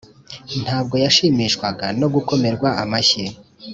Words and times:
ntabwo 0.63 0.95
yashimishwaga 1.03 1.85
no 1.99 2.07
gukomerwa 2.13 2.69
amashyi, 2.83 3.23